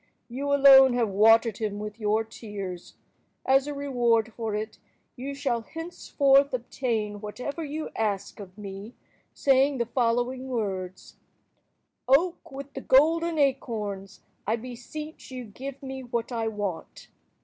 [0.29, 2.95] You alone have watered him with your tears.
[3.45, 4.79] As a reward for it,
[5.15, 8.95] you shall henceforth obtain whatever you ask of me,
[9.35, 11.17] saying the following words:—
[12.07, 17.09] "Oak with the golden acorns, I beseech you give me what I want!"